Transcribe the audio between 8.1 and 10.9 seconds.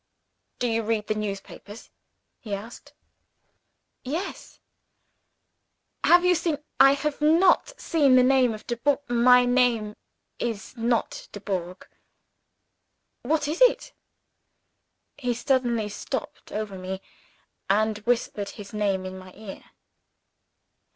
the name of 'Dubourg'" "'My name is